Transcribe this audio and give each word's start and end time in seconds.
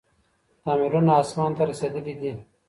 تعميرونه 0.63 1.13
اسمان 1.21 1.51
ته 1.57 1.63
رسېدلي 1.71 2.13
دي. 2.21 2.31